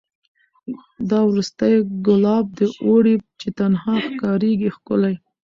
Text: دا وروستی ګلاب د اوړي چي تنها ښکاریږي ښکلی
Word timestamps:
دا 1.09 1.19
وروستی 1.29 1.73
ګلاب 2.05 2.45
د 2.59 2.61
اوړي 2.85 3.15
چي 3.39 3.47
تنها 3.57 3.93
ښکاریږي 4.05 4.69
ښکلی 4.75 5.15